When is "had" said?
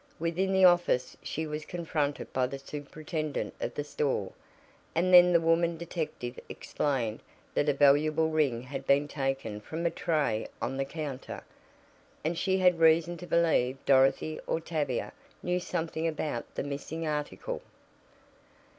8.63-8.87, 12.57-12.79